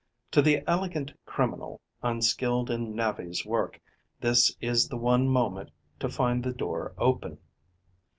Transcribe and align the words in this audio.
To 0.31 0.41
the 0.41 0.63
elegant 0.65 1.13
criminal, 1.27 1.79
unskilled 2.01 2.71
in 2.71 2.95
navvy's 2.95 3.45
work, 3.45 3.79
this 4.19 4.57
is 4.59 4.87
the 4.89 4.97
one 4.97 5.27
moment 5.29 5.69
to 5.99 6.09
find 6.09 6.43
the 6.43 6.53
door 6.53 6.95
open. 6.97 7.37